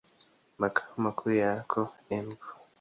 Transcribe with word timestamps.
Makao 0.59 0.95
makuu 1.03 1.31
yako 1.41 1.81
Embu. 2.15 2.45